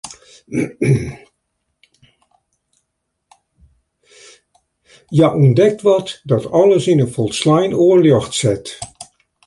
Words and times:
Hja 5.13 5.27
ûntdekt 5.41 5.83
wat 5.85 6.07
dat 6.29 6.51
alles 6.61 6.85
yn 6.91 7.03
in 7.05 7.13
folslein 7.15 7.71
oar 7.85 7.99
ljocht 8.05 8.33
set. 8.41 8.65